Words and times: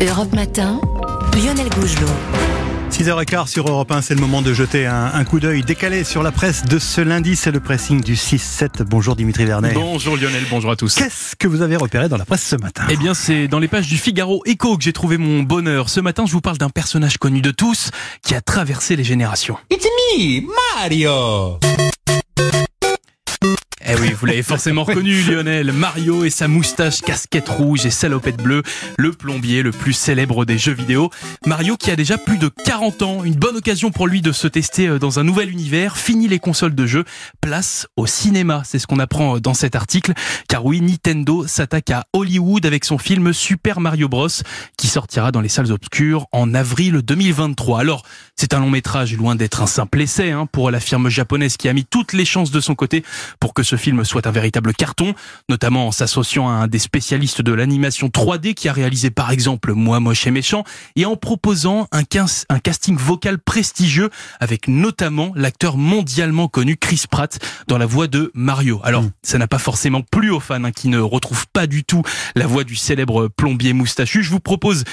Europe 0.00 0.32
Matin, 0.32 0.80
Lionel 1.34 1.68
Gougelot. 1.70 2.06
6h15 2.92 3.48
sur 3.48 3.68
Europe 3.68 3.90
1, 3.90 4.00
c'est 4.00 4.14
le 4.14 4.20
moment 4.20 4.42
de 4.42 4.54
jeter 4.54 4.86
un, 4.86 5.10
un 5.12 5.24
coup 5.24 5.40
d'œil 5.40 5.62
décalé 5.62 6.04
sur 6.04 6.22
la 6.22 6.30
presse 6.30 6.64
de 6.64 6.78
ce 6.78 7.00
lundi. 7.00 7.34
C'est 7.34 7.50
le 7.50 7.58
pressing 7.58 8.00
du 8.00 8.14
6-7. 8.14 8.84
Bonjour 8.84 9.16
Dimitri 9.16 9.44
Vernet. 9.44 9.74
Bonjour 9.74 10.16
Lionel, 10.16 10.44
bonjour 10.50 10.70
à 10.70 10.76
tous. 10.76 10.94
Qu'est-ce 10.94 11.34
que 11.34 11.48
vous 11.48 11.62
avez 11.62 11.74
repéré 11.76 12.08
dans 12.08 12.16
la 12.16 12.24
presse 12.24 12.44
ce 12.44 12.56
matin? 12.56 12.84
Eh 12.88 12.96
bien, 12.96 13.12
c'est 13.12 13.48
dans 13.48 13.58
les 13.58 13.68
pages 13.68 13.88
du 13.88 13.98
Figaro 13.98 14.42
Echo 14.46 14.76
que 14.76 14.84
j'ai 14.84 14.92
trouvé 14.92 15.18
mon 15.18 15.42
bonheur. 15.42 15.88
Ce 15.88 15.98
matin, 16.00 16.26
je 16.26 16.32
vous 16.32 16.40
parle 16.40 16.58
d'un 16.58 16.70
personnage 16.70 17.18
connu 17.18 17.40
de 17.40 17.50
tous 17.50 17.90
qui 18.22 18.34
a 18.36 18.40
traversé 18.40 18.94
les 18.94 19.04
générations. 19.04 19.56
It's 19.70 19.84
me, 20.16 20.42
Mario. 20.76 21.58
Vous 24.18 24.26
l'avez 24.26 24.42
forcément 24.42 24.82
reconnu, 24.82 25.22
Lionel. 25.22 25.70
Mario 25.72 26.24
et 26.24 26.30
sa 26.30 26.48
moustache, 26.48 27.02
casquette 27.02 27.48
rouge 27.48 27.86
et 27.86 27.90
salopette 27.90 28.42
bleue, 28.42 28.64
le 28.96 29.12
plombier 29.12 29.62
le 29.62 29.70
plus 29.70 29.92
célèbre 29.92 30.44
des 30.44 30.58
jeux 30.58 30.72
vidéo. 30.72 31.10
Mario 31.46 31.76
qui 31.76 31.92
a 31.92 31.96
déjà 31.96 32.18
plus 32.18 32.36
de 32.36 32.48
40 32.48 33.02
ans, 33.02 33.22
une 33.22 33.36
bonne 33.36 33.56
occasion 33.56 33.92
pour 33.92 34.08
lui 34.08 34.20
de 34.20 34.32
se 34.32 34.48
tester 34.48 34.88
euh, 34.88 34.98
dans 34.98 35.20
un 35.20 35.24
nouvel 35.24 35.50
univers. 35.50 35.96
Fini 35.96 36.26
les 36.26 36.40
consoles 36.40 36.74
de 36.74 36.84
jeux, 36.84 37.04
place 37.40 37.86
au 37.96 38.06
cinéma. 38.06 38.62
C'est 38.64 38.80
ce 38.80 38.88
qu'on 38.88 38.98
apprend 38.98 39.36
euh, 39.36 39.40
dans 39.40 39.54
cet 39.54 39.76
article. 39.76 40.14
Car 40.48 40.66
oui, 40.66 40.80
Nintendo 40.80 41.46
s'attaque 41.46 41.90
à 41.90 42.04
Hollywood 42.12 42.66
avec 42.66 42.84
son 42.84 42.98
film 42.98 43.32
Super 43.32 43.78
Mario 43.78 44.08
Bros. 44.08 44.26
qui 44.76 44.88
sortira 44.88 45.30
dans 45.30 45.40
les 45.40 45.48
salles 45.48 45.70
obscures 45.70 46.26
en 46.32 46.54
avril 46.54 47.02
2023. 47.02 47.78
Alors, 47.78 48.02
c'est 48.34 48.52
un 48.52 48.58
long 48.58 48.70
métrage 48.70 49.16
loin 49.16 49.36
d'être 49.36 49.62
un 49.62 49.68
simple 49.68 50.00
essai 50.00 50.32
hein, 50.32 50.46
pour 50.46 50.72
la 50.72 50.80
firme 50.80 51.08
japonaise 51.08 51.56
qui 51.56 51.68
a 51.68 51.72
mis 51.72 51.84
toutes 51.84 52.14
les 52.14 52.24
chances 52.24 52.50
de 52.50 52.60
son 52.60 52.74
côté 52.74 53.04
pour 53.38 53.54
que 53.54 53.62
ce 53.62 53.76
film 53.76 54.04
soit 54.08 54.26
un 54.26 54.30
véritable 54.30 54.72
carton, 54.74 55.14
notamment 55.48 55.88
en 55.88 55.92
s'associant 55.92 56.48
à 56.48 56.52
un 56.52 56.66
des 56.66 56.78
spécialistes 56.78 57.42
de 57.42 57.52
l'animation 57.52 58.08
3D 58.08 58.54
qui 58.54 58.68
a 58.68 58.72
réalisé 58.72 59.10
par 59.10 59.30
exemple 59.30 59.72
Moi 59.74 60.00
moche 60.00 60.26
et 60.26 60.30
méchant 60.30 60.64
et 60.96 61.04
en 61.06 61.16
proposant 61.16 61.86
un, 61.92 62.02
un 62.48 62.58
casting 62.58 62.96
vocal 62.96 63.38
prestigieux 63.38 64.10
avec 64.40 64.68
notamment 64.68 65.32
l'acteur 65.34 65.76
mondialement 65.76 66.48
connu 66.48 66.76
Chris 66.76 67.04
Pratt 67.10 67.38
dans 67.68 67.78
la 67.78 67.86
voix 67.86 68.06
de 68.06 68.30
Mario. 68.34 68.80
Alors, 68.84 69.02
Mm. 69.02 69.10
ça 69.22 69.38
n'a 69.38 69.46
pas 69.46 69.58
forcément 69.58 70.02
plu 70.02 70.30
aux 70.30 70.40
fans 70.40 70.62
hein, 70.64 70.72
qui 70.72 70.88
ne 70.88 70.98
retrouvent 70.98 71.46
pas 71.52 71.66
du 71.66 71.84
tout 71.84 72.02
la 72.34 72.46
voix 72.46 72.64
du 72.64 72.76
célèbre 72.76 73.28
plombier 73.28 73.72
moustachu. 73.72 74.22
Je 74.22 74.30
vous 74.30 74.40
propose 74.40 74.84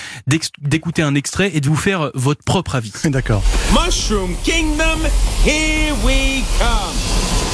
d'écouter 0.61 1.02
un 1.02 1.16
extrait 1.16 1.52
et 1.53 1.61
de 1.61 1.67
vous 1.67 1.75
faire 1.75 2.11
votre 2.13 2.43
propre 2.43 2.75
avis. 2.75 2.91
D'accord. 3.05 3.43
Mushroom 3.73 4.36
Kingdom, 4.43 4.99
here 5.45 5.93
we 6.03 6.43
come. 6.59 7.44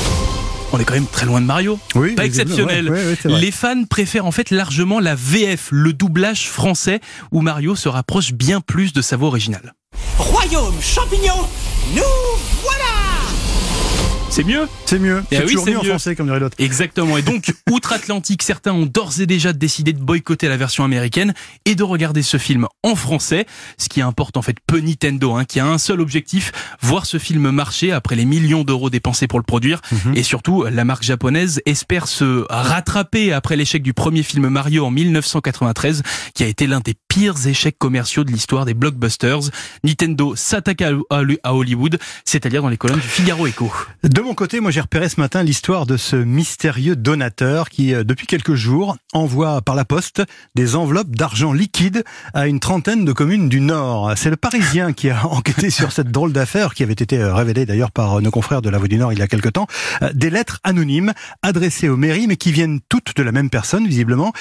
On 0.74 0.80
est 0.80 0.86
quand 0.86 0.94
même 0.94 1.06
très 1.08 1.26
loin 1.26 1.42
de 1.42 1.46
Mario. 1.46 1.80
Oui, 1.96 2.16
Pas 2.16 2.26
exceptionnel. 2.26 2.90
ouais, 2.90 2.98
ouais, 3.00 3.06
ouais, 3.08 3.18
c'est 3.22 3.28
vrai. 3.30 3.42
Les 3.42 3.52
fans 3.52 3.84
préfèrent 3.90 4.26
en 4.26 4.32
fait 4.32 4.52
largement 4.52 5.00
la 5.00 5.16
VF, 5.16 5.68
le 5.72 5.92
doublage 5.94 6.48
français, 6.50 7.02
où 7.32 7.42
Mario 7.42 7.76
se 7.76 7.90
rapproche 7.90 8.32
bien 8.34 8.62
plus 8.62 8.94
de 8.94 9.02
sa 9.02 9.18
voix 9.18 9.28
originale. 9.28 9.74
Royaume 10.18 10.76
champignon, 10.82 11.36
nous 11.94 12.04
voilà. 12.64 12.86
C'est 14.32 14.46
mieux 14.46 14.66
C'est 14.86 14.98
mieux. 14.98 15.22
Eh 15.30 15.36
C'est 15.36 15.44
oui, 15.44 15.50
toujours 15.50 15.66
c'est 15.66 15.72
mieux 15.72 15.80
en 15.80 15.84
français, 15.84 16.16
comme 16.16 16.28
dirait 16.28 16.40
l'autre. 16.40 16.56
Exactement. 16.58 17.18
Et 17.18 17.22
donc, 17.22 17.54
outre-Atlantique, 17.70 18.44
certains 18.44 18.72
ont 18.72 18.86
d'ores 18.86 19.20
et 19.20 19.26
déjà 19.26 19.52
décidé 19.52 19.92
de 19.92 20.00
boycotter 20.00 20.48
la 20.48 20.56
version 20.56 20.86
américaine 20.86 21.34
et 21.66 21.76
de 21.76 21.84
regarder 21.84 22.22
ce 22.22 22.38
film 22.38 22.66
en 22.82 22.96
français. 22.96 23.46
Ce 23.78 23.90
qui 23.90 24.00
importe 24.00 24.38
en 24.38 24.42
fait 24.42 24.56
peu 24.66 24.80
Nintendo, 24.80 25.34
hein, 25.34 25.44
qui 25.44 25.60
a 25.60 25.66
un 25.66 25.78
seul 25.78 26.00
objectif, 26.00 26.54
voir 26.82 27.06
ce 27.06 27.18
film 27.18 27.52
marcher 27.52 27.92
après 27.92 28.16
les 28.16 28.24
millions 28.24 28.64
d'euros 28.64 28.90
dépensés 28.90 29.28
pour 29.28 29.38
le 29.38 29.44
produire. 29.44 29.82
Mhm. 29.92 30.16
Et 30.16 30.24
surtout, 30.24 30.64
la 30.64 30.86
marque 30.86 31.04
japonaise 31.04 31.62
espère 31.66 32.08
se 32.08 32.46
rattraper 32.50 33.34
après 33.34 33.58
l'échec 33.58 33.84
du 33.84 33.94
premier 33.94 34.24
film 34.24 34.48
Mario 34.48 34.86
en 34.86 34.92
1993, 34.92 36.04
qui 36.36 36.44
a 36.46 36.48
été 36.48 36.68
l'un 36.68 36.80
des 36.80 36.96
pires 37.10 37.48
échecs 37.48 37.78
commerciaux 37.78 38.24
de 38.24 38.32
l'histoire 38.32 38.64
des 38.64 38.76
blockbusters. 38.76 39.42
Nintendo 39.84 40.38
s'attaque 40.38 40.82
à 40.82 40.92
à 41.44 41.54
Hollywood, 41.54 42.00
c'est-à-dire 42.24 42.62
dans 42.62 42.70
les 42.70 42.78
colonnes 42.78 43.00
du 43.00 43.08
Figaro 43.08 43.46
Echo. 43.46 43.70
De 44.04 44.21
mon 44.24 44.34
côté, 44.34 44.60
moi 44.60 44.72
j'ai 44.72 44.82
repéré 44.82 45.10
ce 45.10 45.20
matin 45.20 45.44
l'histoire 45.44 45.86
de 45.86 45.98
ce 45.98 46.16
mystérieux 46.16 46.96
donateur 46.96 47.70
qui, 47.70 47.94
euh, 47.94 48.04
depuis 48.04 48.28
quelques 48.28 48.56
jours, 48.56 48.98
envoie 49.14 49.62
par 49.62 49.76
la 49.76 49.86
poste 49.86 50.22
des 50.56 50.76
enveloppes 50.76 51.16
d'argent 51.16 51.54
liquide 51.54 52.04
à 52.34 52.48
une 52.48 52.60
trentaine 52.60 53.06
de 53.06 53.14
communes 53.14 53.50
du 53.50 53.62
Nord. 53.62 54.14
C'est 54.16 54.30
le 54.30 54.36
Parisien 54.36 54.94
qui 54.94 55.10
a 55.10 55.26
enquêté 55.32 55.70
sur 55.70 55.92
cette 55.92 56.12
drôle 56.12 56.34
d'affaire 56.34 56.74
qui 56.74 56.84
avait 56.84 56.94
été 56.94 57.18
euh, 57.18 57.34
révélée 57.34 57.66
d'ailleurs 57.66 57.92
par 57.92 58.18
euh, 58.18 58.22
nos 58.22 58.32
confrères 58.32 58.62
de 58.62 58.70
la 58.70 58.78
Voix 58.78 58.88
du 58.88 58.98
Nord 58.98 59.14
il 59.14 59.20
y 59.20 59.22
a 59.22 59.28
quelque 59.28 59.50
temps. 59.50 59.68
Des 60.14 60.30
lettres 60.30 60.60
anonymes 60.64 61.14
adressées 61.42 61.90
aux 61.90 61.98
mairies 61.98 62.28
mais 62.28 62.38
qui 62.38 62.52
viennent 62.52 62.80
toutes 62.90 63.16
de 63.16 63.24
la 63.24 63.32
même 63.32 63.50
personne 63.50 63.88
visiblement 63.88 64.34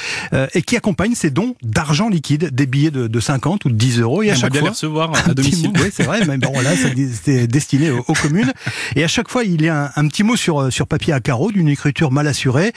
et 0.55 0.63
qui 0.63 0.77
accompagnent 0.77 1.15
ces 1.15 1.31
dons 1.31 1.55
d'argent 1.63 2.09
liquide, 2.09 2.55
des 2.55 2.67
billets 2.67 2.91
de, 2.91 3.07
de 3.07 3.21
50 3.21 3.65
ou 3.65 3.71
de 3.71 3.75
10 3.75 4.01
euros 4.01 4.23
et 4.23 4.31
à 4.31 4.35
J'aimerais 4.35 4.41
chaque 4.41 4.53
bien 4.53 4.61
les 4.61 4.67
fois 4.67 4.71
recevoir 4.73 5.11
un 5.15 5.19
à 5.19 5.23
petit 5.23 5.35
domicile. 5.35 5.73
oui, 5.77 5.91
c'est 5.93 6.05
vrai, 6.05 6.27
mais 6.27 6.39
bon, 6.39 6.53
là, 6.61 6.71
c'est 6.77 6.95
c'est 7.23 7.47
destiné 7.47 7.91
aux, 7.91 8.05
aux 8.07 8.15
communes. 8.15 8.53
Et 8.97 9.05
à 9.05 9.09
chaque 9.09 9.29
fois, 9.29 9.45
il 9.45 9.63
y 9.63 9.69
a 9.69 9.70
un, 9.71 10.09
petit 10.09 10.23
mot 10.23 10.37
sur, 10.37 10.61
euh, 10.61 10.71
sur 10.71 10.87
papier 10.87 11.13
à 11.13 11.21
carreaux 11.21 11.53
d'une 11.53 11.69
écriture 11.69 12.11
mal 12.11 12.27
assurée 12.27 12.73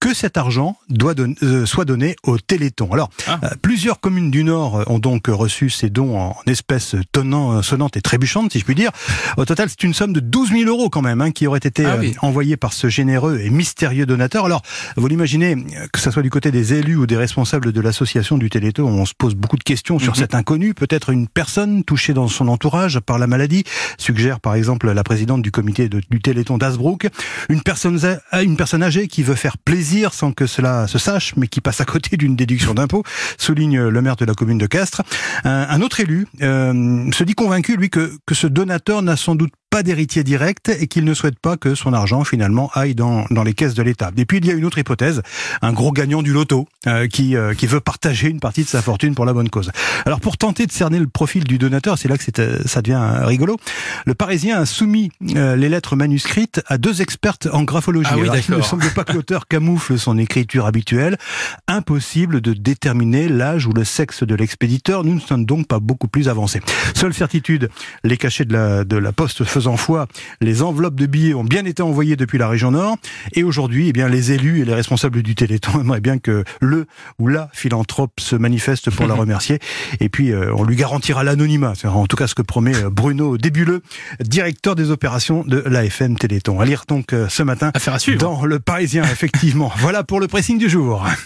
que 0.00 0.14
cet 0.14 0.36
argent 0.36 0.76
doit 0.88 1.14
don- 1.14 1.34
euh, 1.42 1.66
soit 1.66 1.84
donné 1.84 2.14
au 2.22 2.38
Téléthon. 2.38 2.92
Alors, 2.92 3.10
Ah. 3.26 3.40
euh, 3.42 3.48
plusieurs 3.60 3.98
communes 4.00 4.30
du 4.30 4.44
Nord 4.44 4.76
euh, 4.80 4.84
ont 4.86 4.98
donc 5.00 5.26
reçu 5.26 5.70
ces 5.70 5.90
dons 5.90 6.16
en 6.18 6.36
espèces 6.46 6.94
tonnant, 7.10 7.52
euh, 7.58 7.62
sonnantes 7.62 7.96
et 7.96 8.00
trébuchantes, 8.00 8.52
si 8.52 8.60
je 8.60 8.64
puis 8.64 8.76
dire. 8.76 8.90
Au 9.36 9.44
total, 9.44 9.68
c'est 9.68 9.82
une 9.82 9.94
somme 9.94 10.12
de 10.12 10.20
12 10.20 10.50
000 10.50 10.68
euros 10.68 10.88
quand 10.88 11.02
même, 11.02 11.20
hein, 11.20 11.32
qui 11.32 11.46
aurait 11.48 11.58
été 11.58 11.84
Ah 11.84 11.96
oui. 11.98 12.14
envoyée 12.22 12.56
par 12.56 12.72
ce 12.72 12.88
généreux 12.88 13.40
et 13.40 13.50
mystérieux 13.50 14.06
donateur. 14.06 14.44
Alors, 14.44 14.62
vous 14.96 15.06
l'imaginez, 15.08 15.56
que 15.92 15.98
ce 15.98 16.10
soit 16.12 16.22
du 16.22 16.30
côté 16.30 16.52
des 16.52 16.74
élus 16.74 16.96
ou 16.96 17.06
des 17.06 17.16
responsables 17.16 17.72
de 17.72 17.80
l'association 17.80 18.38
du 18.38 18.50
Téléthon, 18.50 18.84
on 18.86 19.04
se 19.04 19.14
pose 19.18 19.34
beaucoup 19.34 19.56
de 19.56 19.64
questions 19.64 19.98
sur 19.98 20.12
Mhm. 20.12 20.18
cet 20.18 20.34
inconnu, 20.36 20.74
peut-être 20.74 21.10
une 21.10 21.26
personne 21.26 21.82
touchée 21.82 22.14
dans 22.14 22.28
son 22.28 22.46
entourage 22.46 23.00
par 23.00 23.18
la 23.18 23.26
maladie, 23.26 23.64
suggère 23.98 24.38
par 24.38 24.54
exemple 24.54 24.90
la 24.92 25.02
présidente 25.02 25.42
du 25.42 25.50
comité 25.50 25.88
de- 25.88 26.02
du 26.08 26.20
Téléthon 26.20 26.56
d'Asbrook, 26.56 27.08
une 27.48 27.62
personne, 27.62 27.98
une 28.42 28.56
personne 28.56 28.82
âgée 28.84 29.08
qui 29.08 29.24
veut 29.24 29.34
faire 29.34 29.58
plaisir 29.58 29.87
sans 30.10 30.32
que 30.32 30.46
cela 30.46 30.86
se 30.86 30.98
sache, 30.98 31.34
mais 31.36 31.48
qui 31.48 31.60
passe 31.60 31.80
à 31.80 31.84
côté 31.84 32.16
d'une 32.16 32.36
déduction 32.36 32.74
d'impôt, 32.74 33.02
souligne 33.38 33.80
le 33.80 34.02
maire 34.02 34.16
de 34.16 34.24
la 34.24 34.34
commune 34.34 34.58
de 34.58 34.66
Castres. 34.66 35.02
Un, 35.44 35.80
autre 35.80 36.00
élu 36.00 36.26
euh, 36.42 37.10
se 37.12 37.24
dit 37.24 37.34
convaincu, 37.34 37.76
lui, 37.76 37.90
que, 37.90 38.12
que 38.26 38.34
ce 38.34 38.46
donateur 38.46 39.02
n'a 39.02 39.16
sans 39.16 39.34
doute 39.34 39.52
pas 39.70 39.82
d'héritier 39.82 40.24
direct 40.24 40.68
et 40.68 40.86
qu'il 40.86 41.04
ne 41.04 41.14
souhaite 41.14 41.38
pas 41.38 41.56
que 41.56 41.74
son 41.74 41.92
argent 41.92 42.24
finalement 42.24 42.70
aille 42.74 42.94
dans, 42.94 43.24
dans 43.30 43.42
les 43.42 43.54
caisses 43.54 43.74
de 43.74 43.82
l'État. 43.82 44.10
Et 44.16 44.24
puis 44.24 44.38
il 44.38 44.46
y 44.46 44.50
a 44.50 44.54
une 44.54 44.64
autre 44.64 44.78
hypothèse, 44.78 45.22
un 45.62 45.72
gros 45.72 45.92
gagnant 45.92 46.22
du 46.22 46.32
loto 46.32 46.66
euh, 46.86 47.06
qui, 47.06 47.36
euh, 47.36 47.54
qui 47.54 47.66
veut 47.66 47.80
partager 47.80 48.28
une 48.28 48.40
partie 48.40 48.64
de 48.64 48.68
sa 48.68 48.82
fortune 48.82 49.14
pour 49.14 49.24
la 49.24 49.32
bonne 49.32 49.50
cause. 49.50 49.70
Alors 50.06 50.20
pour 50.20 50.36
tenter 50.36 50.66
de 50.66 50.72
cerner 50.72 50.98
le 50.98 51.06
profil 51.06 51.44
du 51.44 51.58
donateur, 51.58 51.98
c'est 51.98 52.08
là 52.08 52.16
que 52.16 52.24
euh, 52.40 52.58
ça 52.66 52.82
devient 52.82 53.00
rigolo, 53.22 53.58
le 54.06 54.14
Parisien 54.14 54.58
a 54.58 54.66
soumis 54.66 55.10
euh, 55.36 55.56
les 55.56 55.68
lettres 55.68 55.96
manuscrites 55.96 56.62
à 56.66 56.78
deux 56.78 57.02
expertes 57.02 57.48
en 57.52 57.62
graphologie. 57.62 58.08
Ah 58.12 58.16
oui, 58.16 58.28
Alors, 58.28 58.36
il 58.36 58.54
ne 58.54 58.62
semble 58.62 58.90
pas 58.90 59.04
que 59.04 59.12
l'auteur 59.12 59.46
camoufle 59.46 59.98
son 59.98 60.18
écriture 60.18 60.66
habituelle. 60.66 61.18
Impossible 61.66 62.40
de 62.40 62.52
déterminer 62.52 63.28
l'âge 63.28 63.66
ou 63.66 63.72
le 63.72 63.84
sexe 63.84 64.22
de 64.22 64.34
l'expéditeur. 64.34 65.04
Nous 65.04 65.14
ne 65.14 65.20
sommes 65.20 65.44
donc 65.44 65.66
pas 65.66 65.78
beaucoup 65.78 66.08
plus 66.08 66.28
avancés. 66.28 66.60
Seule 66.94 67.14
certitude, 67.14 67.68
les 68.04 68.16
cachets 68.16 68.44
de 68.44 68.52
la, 68.52 68.84
de 68.84 68.96
la 68.96 69.12
poste 69.12 69.44
faisant 69.58 69.76
foi, 69.76 70.06
les 70.40 70.62
enveloppes 70.62 70.94
de 70.94 71.06
billets 71.06 71.34
ont 71.34 71.42
bien 71.42 71.64
été 71.64 71.82
envoyées 71.82 72.14
depuis 72.14 72.38
la 72.38 72.46
région 72.46 72.70
Nord. 72.70 72.96
Et 73.32 73.42
aujourd'hui, 73.42 73.88
eh 73.88 73.92
bien, 73.92 74.08
les 74.08 74.30
élus 74.30 74.60
et 74.60 74.64
les 74.64 74.74
responsables 74.74 75.20
du 75.20 75.34
Téléthon 75.34 75.80
aimeraient 75.80 76.00
bien 76.00 76.18
que 76.18 76.44
le 76.60 76.86
ou 77.18 77.26
la 77.26 77.50
philanthrope 77.52 78.20
se 78.20 78.36
manifeste 78.36 78.90
pour 78.90 79.08
la 79.08 79.14
remercier. 79.22 79.58
Et 79.98 80.08
puis, 80.08 80.30
euh, 80.30 80.54
on 80.54 80.62
lui 80.62 80.76
garantira 80.76 81.24
l'anonymat. 81.24 81.72
C'est 81.76 81.88
en 81.88 82.06
tout 82.06 82.16
cas 82.16 82.28
ce 82.28 82.36
que 82.36 82.42
promet 82.42 82.76
euh, 82.76 82.88
Bruno 82.88 83.36
Débuleux, 83.36 83.82
directeur 84.20 84.76
des 84.76 84.92
opérations 84.92 85.42
de 85.44 85.58
l'AFM 85.66 86.16
Téléthon. 86.16 86.60
À 86.60 86.64
lire 86.64 86.84
donc 86.86 87.12
euh, 87.12 87.26
ce 87.28 87.42
matin 87.42 87.72
Affaire 87.74 87.94
à 87.94 87.98
suivre. 87.98 88.20
dans 88.20 88.44
Le 88.44 88.60
Parisien, 88.60 89.02
effectivement. 89.02 89.72
voilà 89.78 90.04
pour 90.04 90.20
le 90.20 90.28
pressing 90.28 90.58
du 90.58 90.68
jour. 90.68 91.04